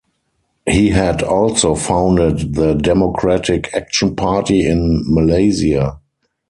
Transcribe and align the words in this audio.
He 0.67 0.89
had 0.89 1.21
also 1.21 1.75
founded 1.75 2.55
the 2.55 2.73
Democratic 2.73 3.71
Action 3.75 4.15
Party 4.15 4.65
in 4.65 5.03
Malaysia. 5.05 5.99